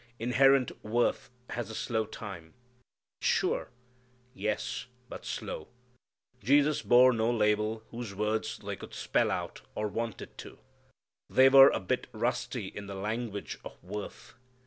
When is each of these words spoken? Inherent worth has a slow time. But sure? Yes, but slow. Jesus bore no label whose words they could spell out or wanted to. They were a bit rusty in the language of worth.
Inherent 0.17 0.83
worth 0.83 1.29
has 1.51 1.69
a 1.69 1.75
slow 1.75 2.07
time. 2.07 2.55
But 3.19 3.23
sure? 3.27 3.69
Yes, 4.33 4.87
but 5.09 5.25
slow. 5.25 5.67
Jesus 6.43 6.81
bore 6.81 7.13
no 7.13 7.29
label 7.29 7.83
whose 7.91 8.15
words 8.15 8.57
they 8.57 8.75
could 8.75 8.95
spell 8.95 9.29
out 9.29 9.61
or 9.75 9.87
wanted 9.87 10.35
to. 10.39 10.57
They 11.29 11.49
were 11.49 11.69
a 11.69 11.79
bit 11.79 12.07
rusty 12.13 12.65
in 12.65 12.87
the 12.87 12.95
language 12.95 13.59
of 13.63 13.77
worth. 13.83 14.33